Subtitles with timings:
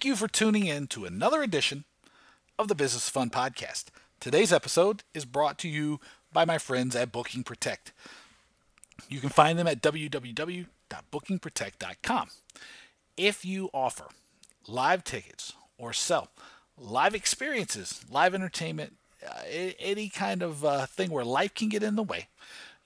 [0.00, 1.84] Thank you for tuning in to another edition
[2.58, 3.88] of the Business Fun Podcast.
[4.18, 6.00] Today's episode is brought to you
[6.32, 7.92] by my friends at Booking Protect.
[9.10, 12.28] You can find them at www.bookingprotect.com.
[13.18, 14.06] If you offer
[14.66, 16.28] live tickets or sell
[16.78, 19.42] live experiences, live entertainment, uh,
[19.78, 22.28] any kind of uh, thing where life can get in the way,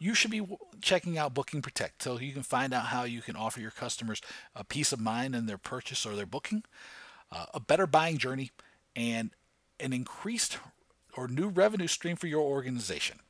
[0.01, 0.45] you should be
[0.81, 4.21] checking out Booking Protect so you can find out how you can offer your customers
[4.57, 6.65] a peace of mind in their purchase or their booking,
[7.35, 8.51] uh, a better buying journey,
[8.95, 9.31] and
[9.81, 10.59] an increased
[11.17, 13.21] or new revenue stream for your organization.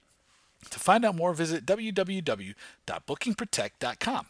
[0.70, 4.26] To find out more, visit www.bookingprotect.com.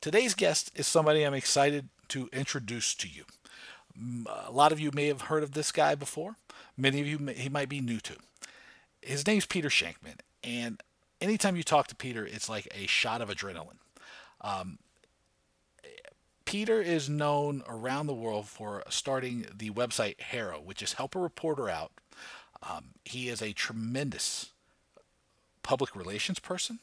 [0.00, 3.24] Today's guest is somebody I'm excited to introduce to you.
[4.46, 6.36] A lot of you may have heard of this guy before.
[6.76, 8.16] Many of you, may, he might be new to.
[9.00, 10.82] His name's Peter Shankman, and
[11.20, 13.78] anytime you talk to Peter, it's like a shot of adrenaline.
[14.40, 14.78] Um,
[16.56, 21.18] Peter is known around the world for starting the website HARO, which is Help a
[21.18, 21.92] Reporter Out.
[22.62, 24.52] Um, he is a tremendous
[25.62, 26.78] public relations person.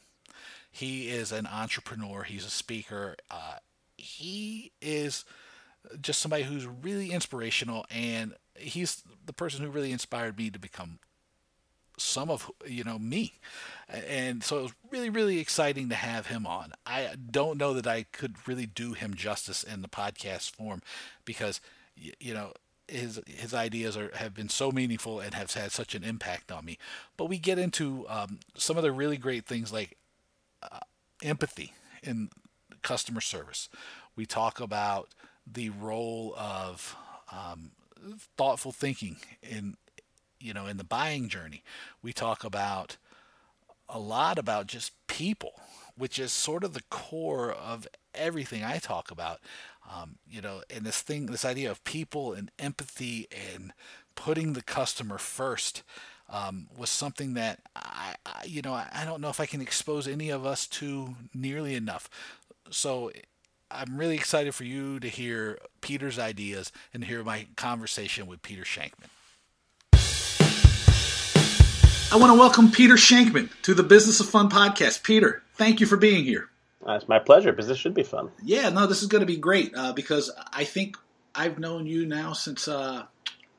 [0.70, 2.22] He is an entrepreneur.
[2.22, 3.16] He's a speaker.
[3.28, 3.56] Uh,
[3.96, 5.24] he is
[6.00, 11.00] just somebody who's really inspirational, and he's the person who really inspired me to become
[11.96, 13.34] some of you know me.
[13.88, 16.72] And so it was really really exciting to have him on.
[16.86, 20.82] I don't know that i could really do him justice in the podcast form
[21.24, 21.60] because
[21.96, 22.52] you know
[22.88, 26.64] his his ideas are have been so meaningful and have had such an impact on
[26.64, 26.78] me.
[27.16, 29.96] But we get into um, some of the really great things like
[30.62, 30.80] uh,
[31.22, 32.28] empathy in
[32.82, 33.68] customer service.
[34.16, 35.08] We talk about
[35.46, 36.96] the role of
[37.32, 37.72] um,
[38.36, 39.76] thoughtful thinking in
[40.44, 41.62] you know, in the buying journey,
[42.02, 42.98] we talk about
[43.88, 45.52] a lot about just people,
[45.96, 49.40] which is sort of the core of everything I talk about.
[49.90, 53.72] Um, you know, and this thing, this idea of people and empathy and
[54.14, 55.82] putting the customer first
[56.28, 60.06] um, was something that I, I, you know, I don't know if I can expose
[60.06, 62.08] any of us to nearly enough.
[62.70, 63.12] So
[63.70, 68.62] I'm really excited for you to hear Peter's ideas and hear my conversation with Peter
[68.62, 69.10] Shankman.
[72.14, 75.02] I want to welcome Peter Shankman to the Business of Fun podcast.
[75.02, 76.48] Peter, thank you for being here.
[76.86, 78.30] Uh, it's my pleasure because this should be fun.
[78.40, 80.96] Yeah, no, this is going to be great uh, because I think
[81.34, 83.06] I've known you now since uh,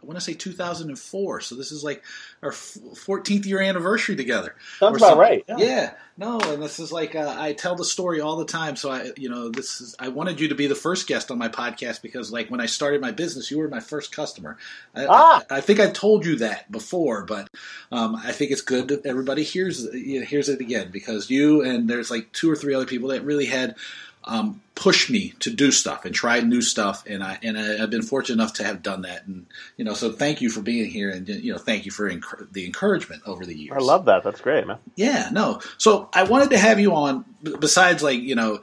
[0.05, 1.41] I want to say 2004.
[1.41, 2.03] So this is like
[2.43, 4.53] our 14th year anniversary together.
[4.77, 5.43] Sounds about right.
[5.47, 5.57] Yeah.
[5.57, 5.91] yeah.
[6.17, 8.75] No, and this is like uh, I tell the story all the time.
[8.75, 11.37] So I, you know, this is I wanted you to be the first guest on
[11.37, 14.57] my podcast because, like, when I started my business, you were my first customer.
[14.95, 15.43] I, ah.
[15.49, 17.49] I, I think I told you that before, but
[17.91, 22.11] um, I think it's good that everybody hears hears it again because you and there's
[22.11, 23.75] like two or three other people that really had
[24.25, 27.89] um, push me to do stuff and try new stuff, and I and I, have
[27.89, 29.25] been fortunate enough to have done that.
[29.25, 29.45] And
[29.77, 32.51] you know, so thank you for being here, and you know, thank you for enc-
[32.51, 33.73] the encouragement over the years.
[33.75, 34.23] I love that.
[34.23, 34.77] That's great, man.
[34.95, 35.61] Yeah, no.
[35.77, 37.25] So I wanted to have you on.
[37.59, 38.61] Besides, like you know,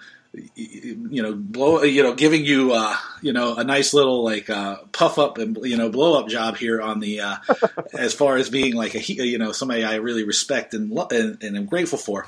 [0.55, 4.79] you know, blow, you know, giving you, uh, you know, a nice little like uh,
[4.93, 7.37] puff up and you know blow up job here on the, uh,
[7.93, 11.57] as far as being like a, you know, somebody I really respect and and, and
[11.57, 12.27] am grateful for,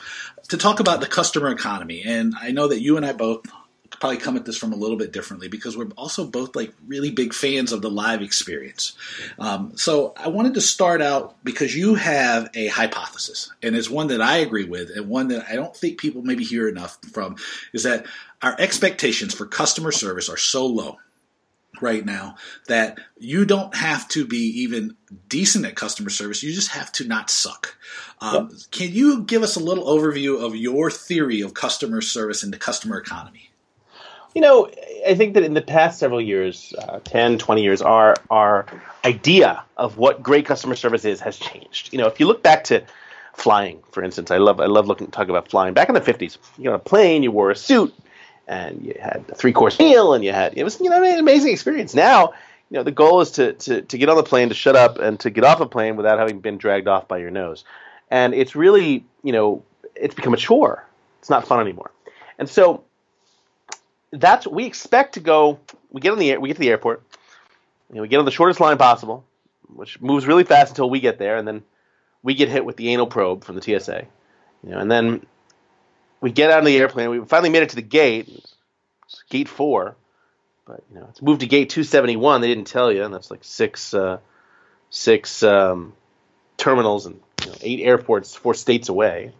[0.48, 2.02] to talk about the customer economy.
[2.04, 3.46] And I know that you and I both
[3.94, 7.10] probably come at this from a little bit differently because we're also both like really
[7.10, 8.94] big fans of the live experience.
[9.38, 14.08] Um, so I wanted to start out because you have a hypothesis, and it's one
[14.08, 17.36] that I agree with, and one that I don't think people maybe hear enough from,
[17.72, 18.06] is that
[18.42, 20.98] our expectations for customer service are so low
[21.80, 22.36] right now
[22.68, 24.96] that you don't have to be even
[25.28, 26.42] decent at customer service.
[26.42, 27.76] You just have to not suck.
[28.20, 28.60] Um, yep.
[28.70, 32.58] Can you give us a little overview of your theory of customer service and the
[32.58, 33.50] customer economy?
[34.34, 34.68] You know,
[35.06, 38.66] I think that in the past several years, uh, 10, 20 years, our, our
[39.04, 41.92] idea of what great customer service is has changed.
[41.92, 42.82] You know, if you look back to
[43.32, 45.72] flying, for instance, I love, I love looking, talking about flying.
[45.72, 47.94] Back in the 50s, you know, a plane, you wore a suit,
[48.48, 51.18] and you had a three course meal, and you had, it was, you know, an
[51.18, 51.94] amazing experience.
[51.94, 52.32] Now,
[52.70, 54.98] you know, the goal is to, to, to get on the plane, to shut up,
[54.98, 57.64] and to get off a plane without having been dragged off by your nose.
[58.10, 59.62] And it's really, you know,
[59.94, 60.84] it's become a chore.
[61.20, 61.90] It's not fun anymore.
[62.38, 62.84] And so
[64.14, 65.60] that's we expect to go.
[65.90, 67.02] We get on the we get to the airport.
[67.90, 69.24] You know, we get on the shortest line possible,
[69.74, 71.62] which moves really fast until we get there, and then
[72.22, 74.06] we get hit with the anal probe from the TSA.
[74.62, 75.26] You know, and then
[76.20, 77.10] we get out of the airplane.
[77.10, 78.28] We finally made it to the gate,
[79.28, 79.96] gate four,
[80.66, 82.40] but you know it's moved to gate 271.
[82.40, 84.18] They didn't tell you, and that's like six uh,
[84.90, 85.92] six um,
[86.56, 89.32] terminals and you know, eight airports, four states away.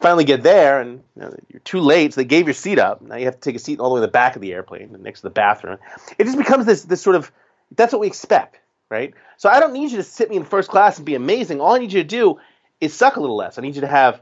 [0.00, 2.14] Finally get there, and you you're too late.
[2.14, 3.02] So they gave your seat up.
[3.02, 4.52] Now you have to take a seat all the way in the back of the
[4.52, 5.78] airplane, next to the bathroom.
[6.18, 7.30] It just becomes this this sort of
[7.76, 8.58] that's what we expect,
[8.88, 9.14] right?
[9.36, 11.60] So I don't need you to sit me in first class and be amazing.
[11.60, 12.38] All I need you to do
[12.80, 13.58] is suck a little less.
[13.58, 14.16] I need you to have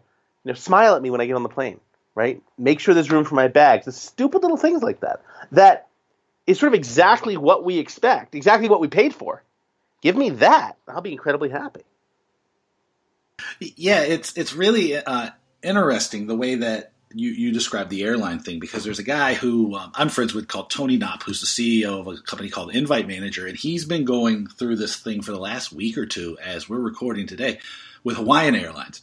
[0.45, 1.81] you know smile at me when I get on the plane,
[2.15, 2.43] right?
[2.59, 3.85] Make sure there's room for my bags.
[3.85, 5.23] The stupid little things like that.
[5.53, 5.89] That
[6.47, 9.43] is sort of exactly what we expect, exactly what we paid for.
[10.03, 10.77] Give me that.
[10.87, 11.83] I'll be incredibly happy.
[13.61, 15.31] Yeah, it's it's really uh,
[15.67, 19.75] interesting the way that you, you describe the airline thing because there's a guy who
[19.75, 23.07] um, I'm friends with called Tony Knopp, who's the CEO of a company called Invite
[23.09, 26.69] Manager, and he's been going through this thing for the last week or two as
[26.69, 27.59] we're recording today
[28.05, 29.03] with Hawaiian Airlines,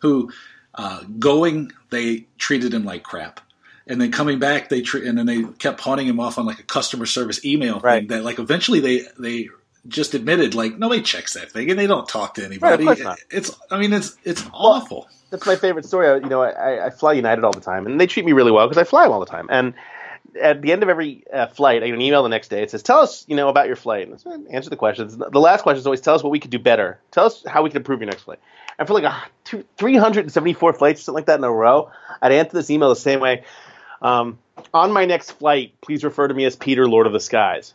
[0.00, 0.30] who
[0.74, 3.40] uh, going they treated him like crap.
[3.86, 6.58] And then coming back, they tre- and then they kept haunting him off on like
[6.58, 8.00] a customer service email Right.
[8.00, 9.48] thing that like eventually they they
[9.88, 12.84] just admitted like nobody checks that thing and they don't talk to anybody.
[13.04, 13.18] not.
[13.30, 15.08] It's I mean it's it's awful.
[15.30, 16.08] That's my favorite story.
[16.08, 18.52] I- You know, I, I fly United all the time, and they treat me really
[18.52, 19.48] well because I fly them all the time.
[19.50, 19.74] And
[20.40, 22.62] at the end of every uh, flight, I get an email the next day.
[22.62, 25.16] It says, "Tell us, you know, about your flight." And said, answer the questions.
[25.16, 26.98] The last question is always, "Tell us what we could do better.
[27.10, 28.38] Tell us how we can improve your next flight."
[28.78, 31.90] And for like a two, 374 flights, something like that in a row,
[32.22, 33.44] I'd answer this email the same way.
[34.02, 34.38] Um,
[34.72, 37.74] on my next flight, please refer to me as Peter, Lord of the Skies.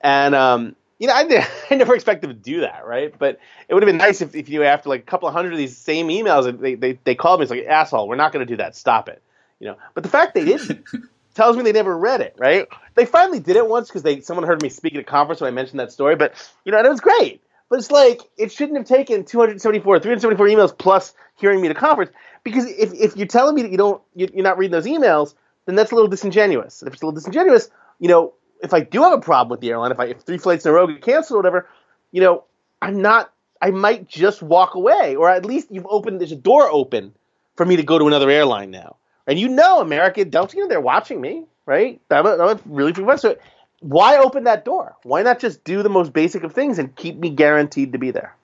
[0.00, 3.12] And um, you know, I, I never expected to do that, right?
[3.18, 5.52] But it would have been nice if, if you after like a couple of hundred
[5.52, 7.44] of these same emails, they they, they called me.
[7.44, 8.76] It's like asshole, we're not going to do that.
[8.76, 9.20] Stop it.
[9.58, 9.76] You know.
[9.94, 10.84] But the fact they didn't
[11.34, 12.68] tells me they never read it, right?
[12.94, 15.48] They finally did it once because they someone heard me speak at a conference when
[15.48, 16.14] I mentioned that story.
[16.16, 17.42] But you know, and it was great.
[17.70, 21.78] But it's like it shouldn't have taken 274, 374 emails plus hearing me at a
[21.78, 22.10] conference
[22.44, 25.34] because if, if you're telling me that you don't you- you're not reading those emails,
[25.66, 26.82] then that's a little disingenuous.
[26.82, 27.70] And if it's a little disingenuous,
[28.00, 30.38] you know, if I do have a problem with the airline, if I if three
[30.38, 31.68] flights in a row get canceled or whatever,
[32.12, 32.44] you know,
[32.82, 33.32] I'm not.
[33.62, 36.20] I might just walk away, or at least you've opened.
[36.20, 37.14] There's a door open
[37.56, 38.96] for me to go to another airline now.
[39.26, 42.00] And you know, America, don't you know they're watching me, right?
[42.10, 43.20] I'm a, I'm a really frequent.
[43.20, 43.36] So
[43.80, 44.96] why open that door?
[45.02, 48.10] Why not just do the most basic of things and keep me guaranteed to be
[48.10, 48.34] there?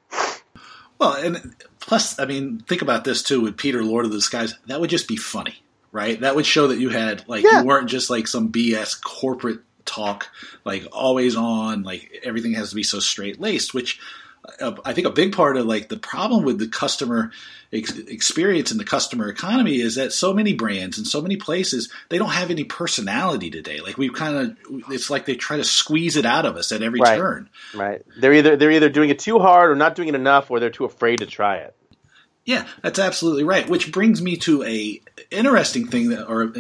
[0.99, 4.55] Well, and plus, I mean, think about this too with Peter, Lord of the Skies.
[4.67, 5.63] That would just be funny,
[5.93, 6.21] right?
[6.21, 7.61] That would show that you had like Yeah.
[7.61, 10.29] you weren't just like some BS corporate talk,
[10.65, 13.73] like always on, like everything has to be so straight laced.
[13.73, 13.99] Which
[14.61, 17.33] uh, I think a big part of like the problem with the customer
[17.73, 21.91] ex- experience and the customer economy is that so many brands and so many places
[22.11, 23.81] they don't have any personality today.
[23.81, 24.57] Like we've kind of,
[24.93, 27.17] it's like they try to squeeze it out of us at every Right.
[27.19, 27.49] turn.
[27.75, 28.03] Right?
[28.21, 30.71] They're either they're either doing it too hard or not doing it enough, or they're
[30.71, 31.75] too afraid to try it.
[32.45, 33.69] Yeah, that's absolutely right.
[33.69, 35.01] Which brings me to a
[35.33, 36.53] interesting thing that or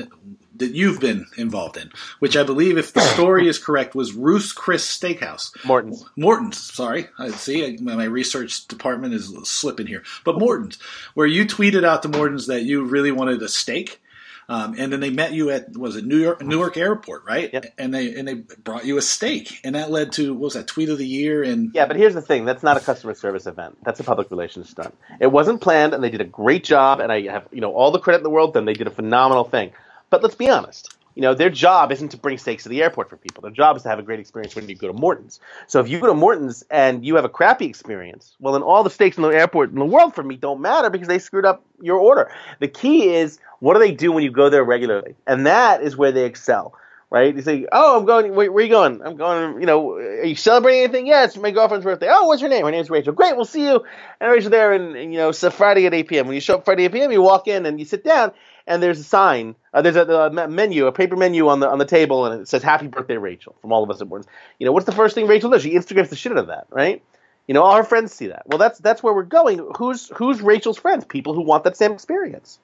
[0.58, 4.53] that you've been involved in, which I believe, if the story is correct, was Ruth's
[4.53, 5.53] Chris Steakhouse.
[5.64, 6.05] Morton's.
[6.17, 7.08] Morton's, sorry.
[7.19, 10.03] I see I- my research department is slipping here.
[10.25, 10.79] But Morton's,
[11.14, 14.00] where you tweeted out to Morton's that you really wanted a steak.
[14.49, 17.52] Um, and then they met you at was it New York Newark Airport, right?
[17.52, 17.75] Yep.
[17.79, 20.69] And they and they brought you a steak, and that led to what was that
[20.69, 21.43] tweet of the year?
[21.43, 23.76] And Yeah, but here's the thing: that's not a customer service event.
[23.82, 24.97] That's a public relations stunt.
[25.19, 27.00] It wasn't planned, and they did a great job.
[27.00, 28.55] And I have you know all the credit in the world.
[28.55, 29.73] Then they did a phenomenal thing.
[30.16, 30.96] But let's be honest.
[31.14, 33.42] You know, their job isn't to bring steaks to the airport for people.
[33.42, 35.40] Their job is to have a great experience when you go to Morton's.
[35.66, 38.82] So if you go to Morton's and you have a crappy experience, well, then all
[38.82, 41.44] the steaks in the airport in the world for me don't matter because they screwed
[41.44, 42.32] up your order.
[42.61, 45.99] The key is what do they do when you go there regularly, and that is
[45.99, 46.75] where they excel
[47.11, 47.35] right?
[47.35, 48.35] You say, "Oh, I'm going.
[48.35, 49.00] Where, where are you going?
[49.02, 49.61] I'm going.
[49.61, 51.06] You know, are you celebrating anything?
[51.06, 52.08] Yeah, it's my girlfriend's birthday.
[52.11, 52.64] Oh, what's your name?
[52.64, 53.12] Her name's Rachel.
[53.12, 53.85] Great, we'll see you.
[54.20, 56.26] And Rachel there, and, and, you know, so Friday at 8 p.m.
[56.26, 58.32] When you show up Friday at 8 p.m., you walk in and you sit down,
[58.66, 59.54] and there's a sign.
[59.73, 62.49] Uh, there's a, a menu, a paper menu on the on the table, and it
[62.49, 64.28] says "Happy Birthday, Rachel" from all of us at Morton's.
[64.58, 65.62] You know, what's the first thing Rachel does?
[65.62, 67.02] She Instagrams the shit out of that, right?
[67.46, 68.42] You know, all her friends see that.
[68.46, 69.64] Well, that's that's where we're going.
[69.76, 71.04] Who's who's Rachel's friends?
[71.04, 72.58] People who want that same experience,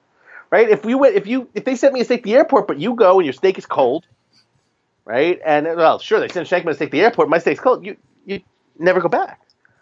[0.49, 0.69] right?
[0.69, 2.79] If we went, if you if they sent me a steak to the airport, but
[2.79, 4.05] you go and your steak is cold,
[5.05, 5.39] right?
[5.45, 7.29] And well, sure, they send Shankman a steak to the airport.
[7.29, 7.85] My steak's cold.
[7.85, 7.95] You
[8.25, 8.41] you
[8.77, 9.39] never go back.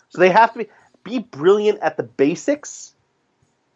[0.09, 0.69] So they have to be
[1.03, 2.93] be brilliant at the basics,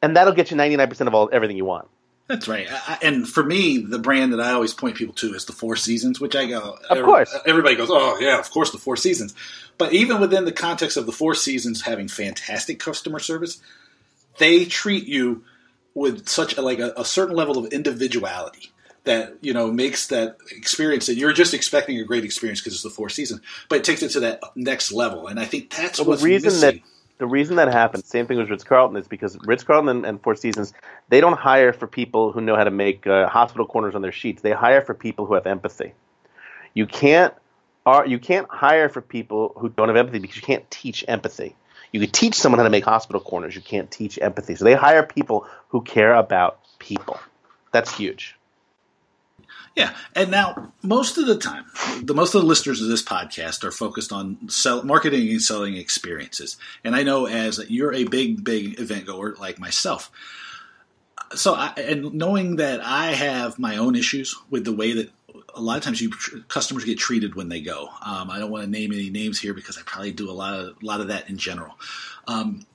[0.03, 1.87] and that'll get you ninety nine percent of all everything you want.
[2.27, 2.67] That's right.
[2.71, 5.75] I, and for me, the brand that I always point people to is the Four
[5.75, 6.77] Seasons, which I go.
[6.89, 7.35] Of course.
[7.45, 9.35] Everybody goes, oh, yeah, of course, the Four Seasons.
[9.77, 13.61] But even within the context of the Four Seasons having fantastic customer service,
[14.39, 15.43] they treat you
[15.93, 18.71] with such a, like a, a certain level of individuality
[19.03, 22.83] that you know makes that experience that you're just expecting a great experience because it's
[22.83, 25.27] the Four Seasons, but it takes it to that next level.
[25.27, 26.81] And I think that's Well, what's the reason missing.
[26.81, 26.81] that
[27.17, 30.21] the reason that happens, same thing with Ritz Carlton, is because Ritz Carlton and, and
[30.21, 30.73] Four Seasons,
[31.09, 34.11] they don't hire for people who know how to make uh, hospital corners on their
[34.11, 34.41] sheets.
[34.41, 35.93] They hire for people who have empathy.
[36.73, 37.33] You can't
[37.85, 41.55] are you can't hire for people who don't have empathy because you can't teach empathy.
[41.91, 43.55] You can teach someone how to make hospital corners.
[43.55, 44.55] You can't teach empathy.
[44.55, 47.19] So they hire people who care about people.
[47.71, 48.35] That's huge.
[49.75, 51.65] Yeah, and now most of the time,
[52.01, 55.75] the most of the listeners of this podcast are focused on sell, marketing and selling
[55.75, 56.55] experiences.
[56.85, 60.09] And I know as you're a big, big event goer like myself,
[61.33, 65.11] so I, and knowing that I have my own issues with the way that
[65.53, 66.11] a lot of times you
[66.47, 67.89] customers get treated when they go.
[68.01, 70.53] Um, I don't want to name any names here because I probably do a lot
[70.53, 71.77] of a lot of that in general.
[72.27, 72.65] Um,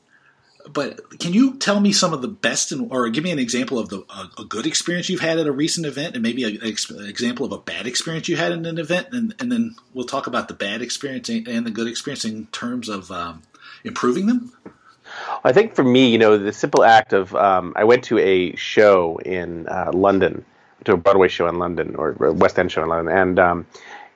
[0.72, 3.78] but can you tell me some of the best in, or give me an example
[3.78, 6.58] of the a, a good experience you've had at a recent event and maybe an
[6.62, 9.08] example of a bad experience you had in an event?
[9.12, 12.88] And, and then we'll talk about the bad experience and the good experience in terms
[12.88, 13.42] of um,
[13.84, 14.52] improving them.
[15.44, 18.54] I think for me you know the simple act of um, i went to a
[18.54, 20.44] show in uh, london
[20.84, 23.16] to a broadway show in london or west end show in london.
[23.16, 23.66] And um,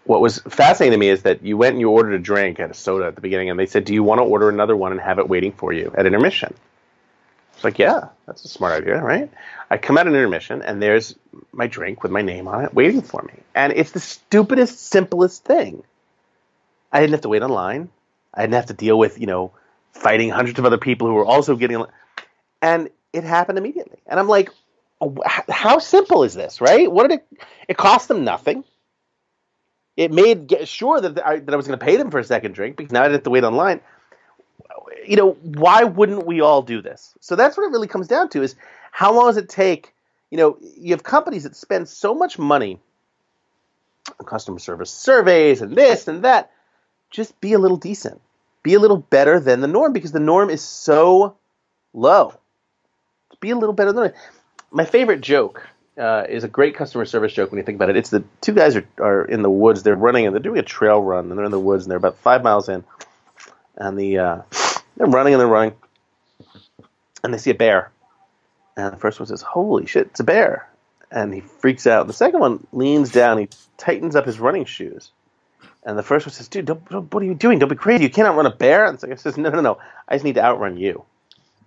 [0.04, 2.70] what was fascinating to me is that you went and you ordered a drink at
[2.70, 4.92] a soda at the beginning, and they said, "Do you want to order another one
[4.92, 6.54] and have it waiting for you at intermission?"
[7.54, 9.30] It's like, yeah, that's a smart idea, right?
[9.70, 11.14] I come out at intermission, and there's
[11.52, 15.44] my drink with my name on it waiting for me, and it's the stupidest, simplest
[15.44, 15.82] thing.
[16.92, 17.88] I didn't have to wait online.
[18.32, 19.52] I didn't have to deal with you know
[19.92, 21.82] fighting hundreds of other people who were also getting,
[22.60, 23.98] and it happened immediately.
[24.06, 24.50] And I'm like,
[25.00, 25.16] oh,
[25.48, 26.90] how simple is this, right?
[26.90, 27.38] What did it?
[27.68, 28.64] It cost them nothing
[29.96, 32.52] it made sure that I, that I was going to pay them for a second
[32.52, 33.80] drink because now I didn't have to wait online.
[35.06, 37.14] You know, why wouldn't we all do this?
[37.20, 38.56] So that's what it really comes down to: is
[38.90, 39.92] how long does it take?
[40.30, 42.80] You know, you have companies that spend so much money
[44.18, 46.50] on customer service surveys and this and that.
[47.10, 48.20] Just be a little decent,
[48.64, 51.36] be a little better than the norm because the norm is so
[51.92, 52.34] low.
[53.38, 54.12] Be a little better than
[54.72, 57.96] my favorite joke uh, is a great customer service joke when you think about it.
[57.96, 59.82] It's the two guys are, are in the woods.
[59.82, 61.98] They're running and they're doing a trail run, and they're in the woods and they're
[61.98, 62.84] about five miles in,
[63.76, 64.42] and the uh,
[64.96, 65.74] they're running and they're running,
[67.22, 67.90] and they see a bear,
[68.76, 70.68] and the first one says, "Holy shit, it's a bear!"
[71.10, 72.06] and he freaks out.
[72.06, 73.48] The second one leans down, he
[73.78, 75.12] tightens up his running shoes,
[75.84, 77.58] and the first one says, "Dude, don't, don't, what are you doing?
[77.60, 78.04] Don't be crazy.
[78.04, 79.78] You can't outrun a bear." And the second says, "No, no, no.
[80.08, 81.04] I just need to outrun you."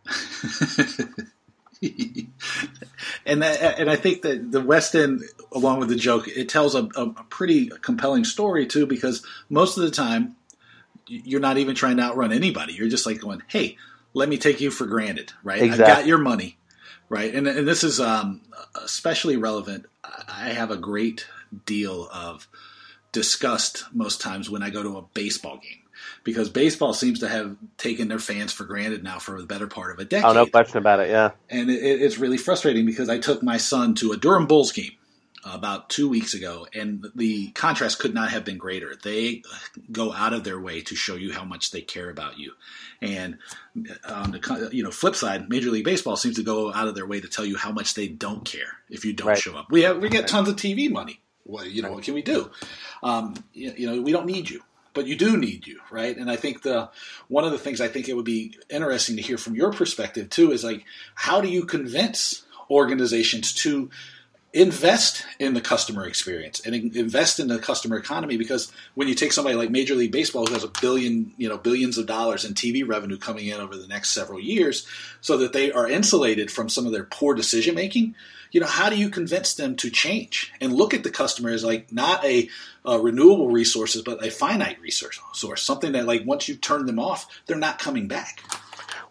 [3.26, 6.76] and that, and I think that the West End, along with the joke, it tells
[6.76, 8.86] a, a, pretty compelling story too.
[8.86, 10.36] Because most of the time,
[11.08, 12.74] you're not even trying to outrun anybody.
[12.74, 13.78] You're just like going, "Hey,
[14.14, 15.62] let me take you for granted, right?
[15.62, 15.86] Exactly.
[15.86, 16.58] I got your money,
[17.10, 18.42] right?" And and this is um,
[18.76, 19.86] especially relevant.
[20.04, 21.28] I have a great
[21.66, 22.48] deal of
[23.12, 25.87] disgust most times when I go to a baseball game
[26.28, 29.94] because baseball seems to have taken their fans for granted now for the better part
[29.94, 30.30] of a decade.
[30.30, 31.10] Oh, no question about it.
[31.10, 34.74] Yeah, and it, it's really frustrating because I took my son to a Durham Bulls
[34.74, 34.92] game
[35.46, 38.94] about two weeks ago, and the contrast could not have been greater.
[39.02, 39.42] They
[39.90, 42.52] go out of their way to show you how much they care about you,
[43.02, 43.38] and
[44.06, 47.08] on the you know flip side, Major League Baseball seems to go out of their
[47.08, 49.38] way to tell you how much they don't care if you don't right.
[49.38, 49.72] show up.
[49.72, 51.22] We have we get tons of TV money.
[51.46, 52.52] Well, you know what can we do?
[53.02, 54.62] Um, you, you know we don't need you
[54.98, 56.18] but you do need you, right?
[56.18, 56.90] And I think the
[57.28, 60.30] one of the things I think it would be interesting to hear from your perspective
[60.30, 63.92] too is like how do you convince organizations to
[64.54, 69.32] invest in the customer experience and invest in the customer economy because when you take
[69.32, 72.56] somebody like Major League Baseball who has a billion, you know, billions of dollars in
[72.56, 74.88] TV revenue coming in over the next several years
[75.22, 78.16] so that they are insulated from some of their poor decision making,
[78.52, 81.64] you know, how do you convince them to change and look at the customer as
[81.64, 82.50] like not a,
[82.86, 87.00] a renewable resources, but a finite resource source, something that like once you turn them
[87.00, 88.44] off, they're not coming back.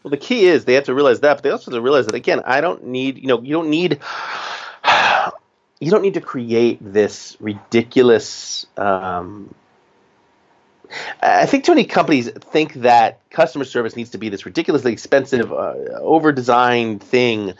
[0.02, 2.06] Well, the key is they have to realize that, but they also have to realize
[2.06, 4.00] that again, I don't need, you know, you don't need,
[5.80, 8.66] you don't need to create this ridiculous.
[8.76, 9.54] Um,
[11.20, 15.52] I think too many companies think that customer service needs to be this ridiculously expensive,
[15.52, 17.54] uh, over-designed thing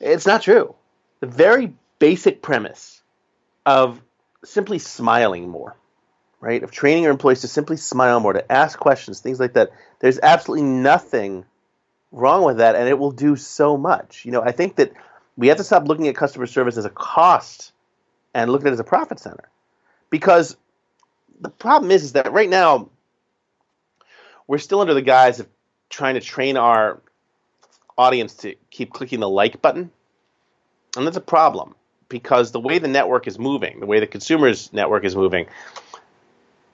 [0.00, 0.74] it's not true.
[1.20, 3.02] The very basic premise
[3.66, 4.00] of
[4.44, 5.76] simply smiling more,
[6.40, 6.62] right?
[6.62, 9.70] Of training your employees to simply smile more, to ask questions, things like that.
[10.00, 11.44] There's absolutely nothing
[12.12, 14.24] wrong with that, and it will do so much.
[14.24, 14.92] You know, I think that
[15.36, 17.72] we have to stop looking at customer service as a cost
[18.34, 19.48] and look at it as a profit center.
[20.10, 20.56] Because
[21.40, 22.88] the problem is, is that right now
[24.46, 25.48] we're still under the guise of
[25.90, 27.00] trying to train our
[27.98, 29.90] audience to keep clicking the like button.
[30.96, 31.74] And that's a problem
[32.08, 35.46] because the way the network is moving, the way the consumer's network is moving,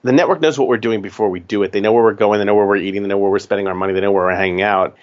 [0.03, 1.71] the network knows what we're doing before we do it.
[1.71, 3.67] They know where we're going, they know where we're eating, they know where we're spending
[3.67, 4.95] our money, they know where we're hanging out.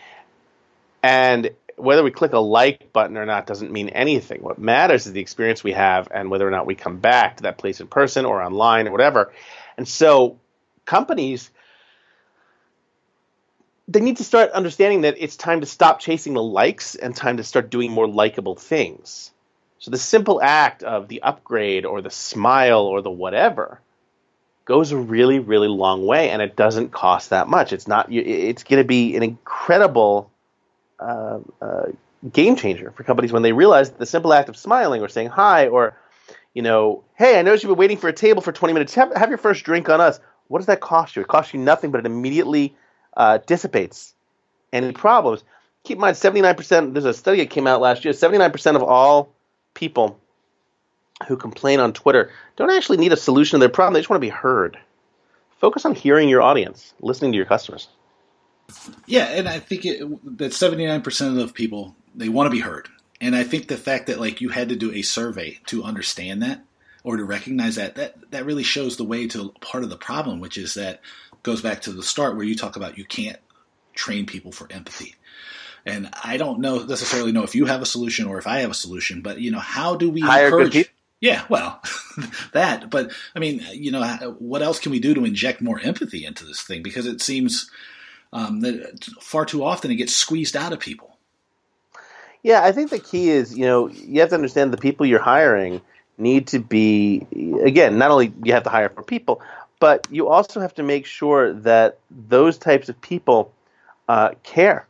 [1.02, 4.42] And whether we click a like button or not doesn't mean anything.
[4.42, 7.42] What matters is the experience we have and whether or not we come back to
[7.44, 9.32] that place in person or online or whatever.
[9.76, 10.38] And so
[10.84, 11.50] companies
[13.88, 17.36] they need to start understanding that it's time to stop chasing the likes and time
[17.38, 19.30] to start doing more likable things.
[19.78, 23.80] So the simple act of the upgrade or the smile or the whatever
[24.64, 27.72] goes a really really long way and it doesn't cost that much.
[27.72, 30.30] It's not it's going to be an incredible
[31.00, 31.86] uh, uh,
[32.32, 35.28] game changer for companies when they realize that the simple act of smiling or saying
[35.28, 35.96] hi or
[36.54, 38.94] you know, hey, I noticed you've been waiting for a table for 20 minutes.
[38.94, 40.20] Have, have your first drink on us.
[40.48, 41.22] What does that cost you?
[41.22, 42.76] It costs you nothing, but it immediately
[43.16, 44.14] uh, dissipates
[44.73, 45.45] any problems.
[45.85, 49.33] Keep in mind, 79%, there's a study that came out last year, 79% of all
[49.75, 50.19] people
[51.26, 53.95] who complain on Twitter don't actually need a solution to their problem.
[53.95, 54.78] They just want to be heard.
[55.61, 57.88] Focus on hearing your audience, listening to your customers.
[59.07, 60.00] Yeah, and I think it,
[60.38, 62.88] that 79% of people, they want to be heard.
[63.21, 66.42] And I think the fact that like you had to do a survey to understand
[66.42, 66.64] that
[67.04, 70.40] or to recognize that that that really shows the way to part of the problem,
[70.40, 71.00] which is that
[71.42, 73.38] goes back to the start where you talk about you can't
[73.94, 75.14] train people for empathy.
[75.84, 78.70] And I don't know necessarily know if you have a solution or if I have
[78.70, 80.92] a solution, but you know, how do we Hire encourage?
[81.20, 81.80] Yeah, well,
[82.52, 82.90] that.
[82.90, 86.44] But I mean, you know, what else can we do to inject more empathy into
[86.44, 86.82] this thing?
[86.82, 87.70] Because it seems
[88.32, 91.16] um, that far too often it gets squeezed out of people.
[92.42, 95.20] Yeah, I think the key is, you know, you have to understand the people you're
[95.20, 95.80] hiring
[96.18, 97.26] need to be
[97.62, 99.42] again, not only you have to hire for people,
[99.82, 103.52] but you also have to make sure that those types of people
[104.08, 104.86] uh, care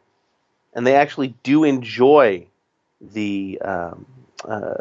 [0.75, 2.47] and they actually do enjoy
[3.01, 4.05] the um,
[4.45, 4.75] uh,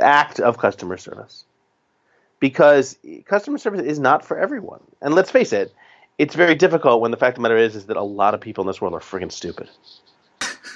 [0.00, 1.44] act of customer service
[2.40, 4.80] because customer service is not for everyone.
[5.00, 5.72] And let's face it,
[6.18, 8.40] it's very difficult when the fact of the matter is is that a lot of
[8.40, 9.70] people in this world are freaking stupid.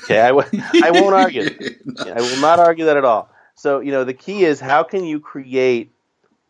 [0.04, 1.42] Okay, I w- I won't argue.
[2.06, 3.28] I will not argue that at all.
[3.56, 5.90] So you know, the key is how can you create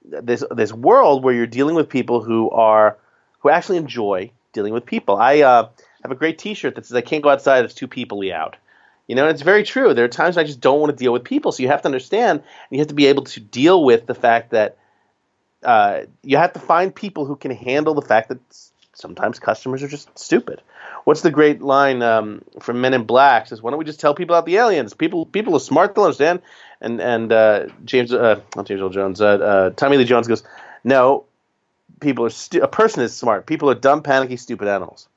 [0.04, 2.96] this this world where you're dealing with people who are
[3.40, 5.16] who actually enjoy dealing with people.
[5.16, 5.68] I uh,
[6.02, 8.56] have a great T-shirt that says "I can't go outside; it's too peoply out."
[9.06, 9.92] You know, and it's very true.
[9.92, 11.88] There are times I just don't want to deal with people, so you have to
[11.88, 14.78] understand, and you have to be able to deal with the fact that
[15.62, 18.38] uh, you have to find people who can handle the fact that
[18.94, 20.62] sometimes customers are just stupid.
[21.04, 23.46] What's the great line um, from Men in Black?
[23.46, 24.94] Says, "Why don't we just tell people about the aliens?
[24.94, 26.40] People, people are smart; they'll understand."
[26.84, 30.44] And and uh, James, uh, not James Earl Jones, uh, uh, Tommy Lee Jones goes,
[30.84, 31.24] "No,
[32.00, 33.46] people are stu- a person is smart.
[33.46, 35.08] People are dumb, panicky, stupid animals."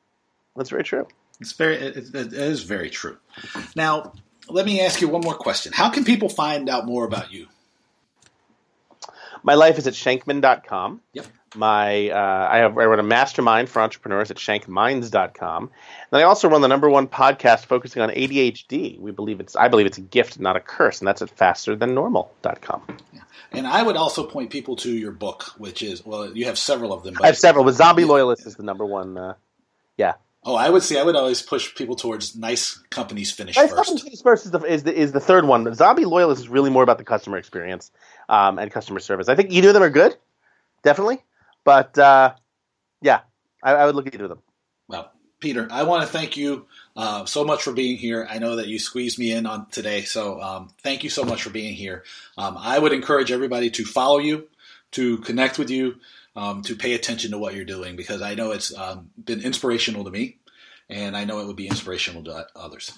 [0.56, 1.08] That's very true.
[1.40, 3.18] It's very, it, it is very true.
[3.76, 4.14] Now,
[4.50, 5.72] let me ask you one more question.
[5.74, 7.48] How can people find out more about you?
[9.44, 11.02] My life is at shankman.com.
[11.14, 15.72] Yep my uh, I have I run a mastermind for entrepreneurs at shankminds.com.
[16.12, 19.00] And I also run the number one podcast focusing on ADHD.
[19.00, 22.84] We believe it's I believe it's a gift, not a curse, and that's at fasterthannormal.com.
[23.14, 23.22] Yeah.
[23.52, 26.94] And I would also point people to your book, which is well, you have several
[26.94, 27.16] of them.
[27.22, 29.18] I have several, but Zombie Loyalist is the number one.
[29.18, 29.34] Uh,
[29.96, 30.14] yeah.
[30.44, 33.90] Oh, I would say I would always push people towards nice companies finish nice first.
[33.90, 35.66] Companies first is the, is the, is the third one.
[35.66, 37.92] But Zombie Loyalist is really more about the customer experience
[38.30, 39.28] um, and customer service.
[39.28, 40.16] I think either of them are good,
[40.84, 41.22] definitely.
[41.68, 42.34] But uh,
[43.02, 43.20] yeah,
[43.62, 44.42] I, I, would look at either of them.
[44.88, 48.26] Well, Peter, I want to thank you uh, so much for being here.
[48.30, 51.44] I know that you squeezed me in on today, so um, thank you so much
[51.44, 52.06] for being here.
[52.38, 54.48] Um, I would encourage everybody to follow you,
[54.92, 55.98] to connect with you,
[56.38, 60.06] um, to pay attention to what you're doing because I know it's um, been inspirational
[60.06, 60.38] to me,
[60.90, 62.94] and I know it would be inspirational to others.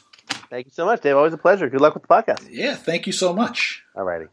[0.51, 1.17] Thank you so much, Dave.
[1.17, 1.67] Always a pleasure.
[1.71, 2.47] Good luck with the podcast.
[2.51, 3.82] Yeah, thank you so much.
[3.95, 4.27] All righty.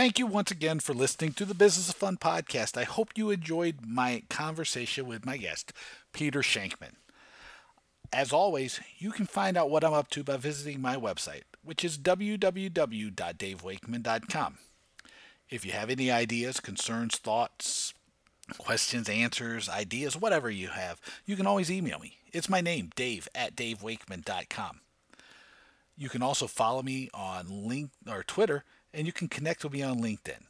[0.00, 2.78] Thank you once again for listening to the Business of Fun podcast.
[2.78, 5.74] I hope you enjoyed my conversation with my guest,
[6.14, 6.94] Peter Shankman.
[8.10, 11.84] As always, you can find out what I'm up to by visiting my website, which
[11.84, 14.58] is www.davewakeman.com.
[15.50, 17.92] If you have any ideas, concerns, thoughts,
[18.56, 22.16] questions, answers, ideas, whatever you have, you can always email me.
[22.32, 24.80] It's my name, Dave at davewakeman.com.
[25.98, 29.82] You can also follow me on link or Twitter and you can connect with me
[29.82, 30.44] on LinkedIn.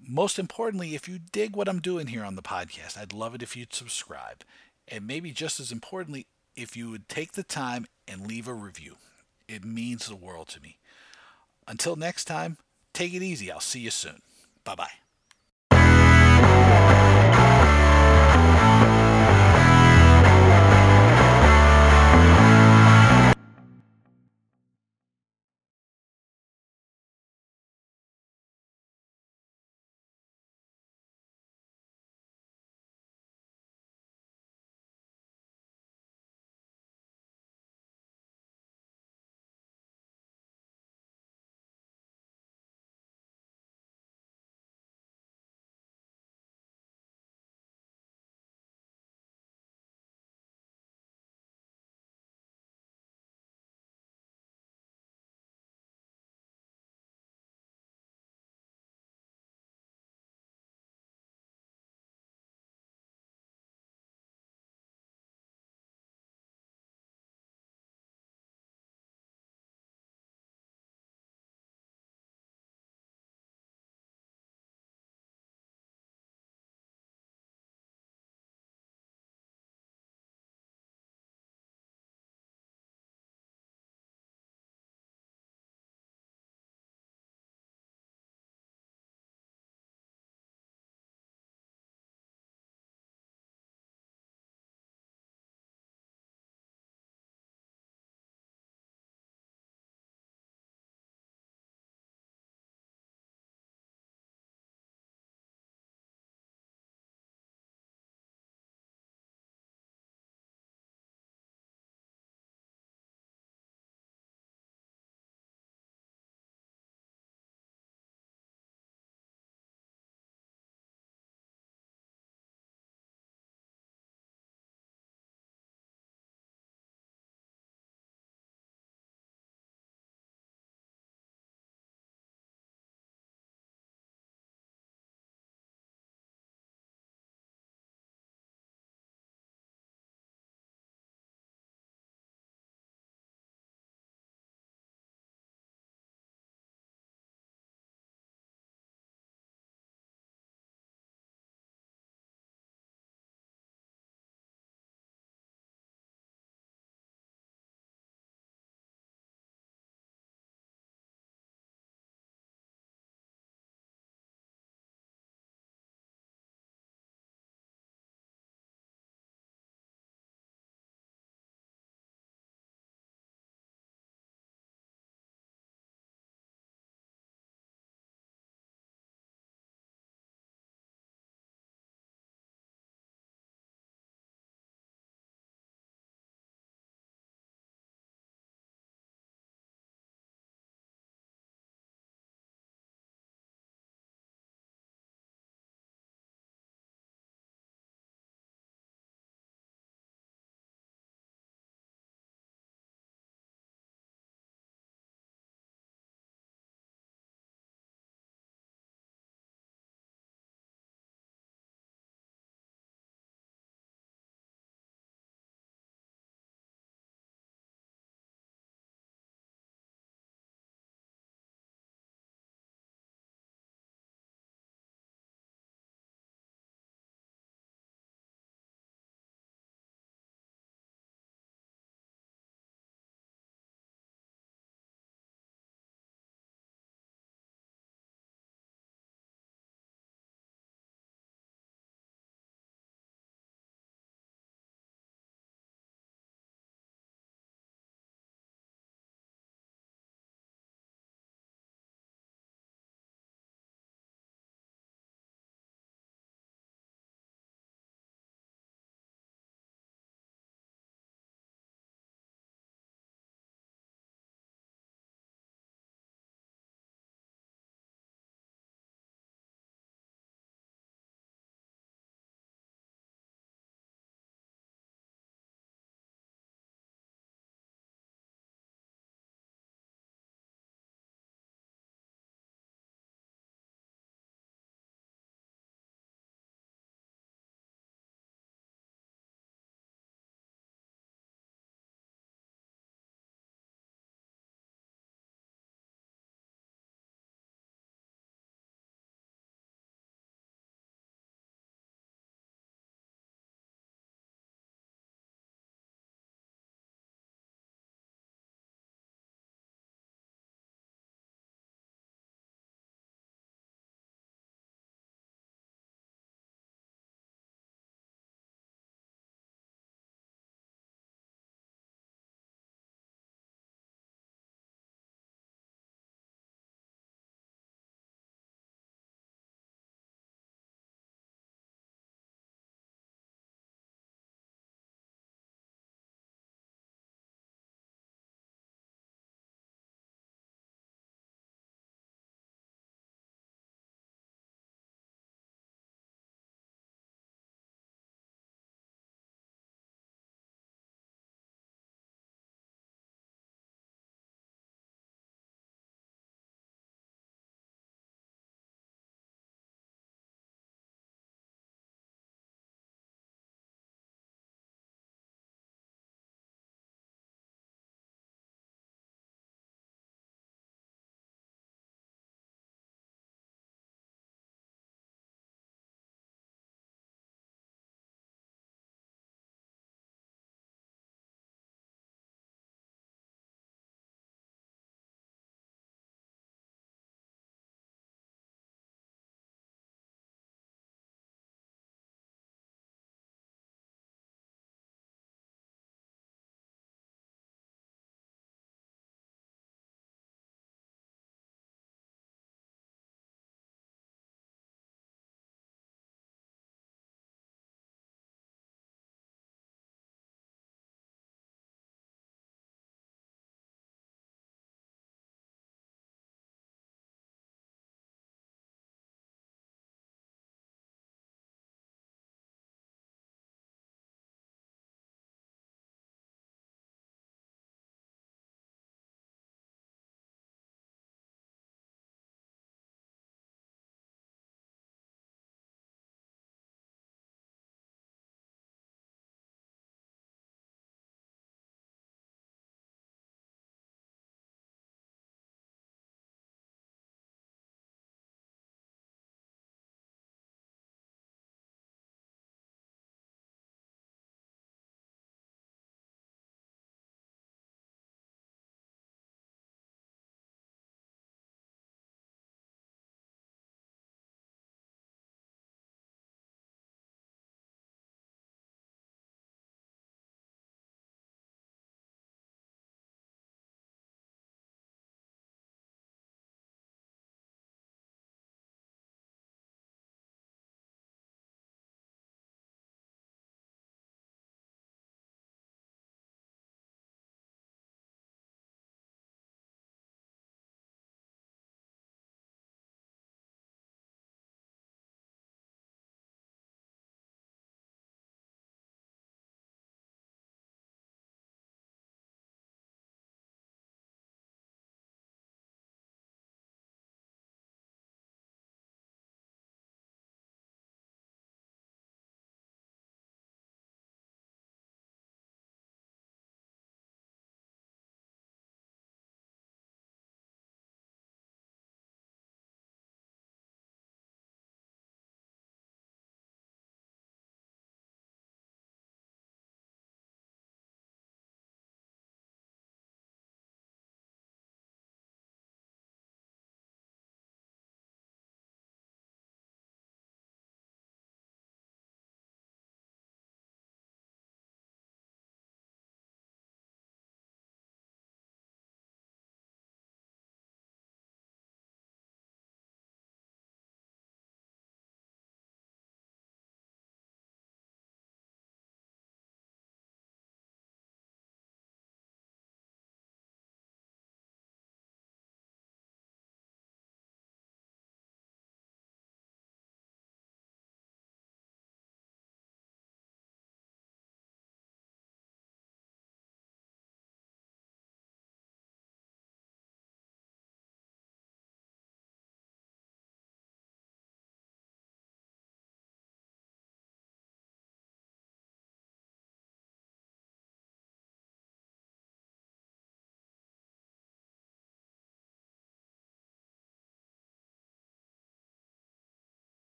[0.00, 3.42] Most importantly, if you dig what I'm doing here on the podcast, I'd love it
[3.42, 4.44] if you'd subscribe.
[4.86, 8.96] And maybe just as importantly, if you would take the time and leave a review.
[9.46, 10.78] It means the world to me.
[11.66, 12.58] Until next time,
[12.92, 13.50] take it easy.
[13.50, 14.22] I'll see you soon.
[14.64, 15.07] Bye bye.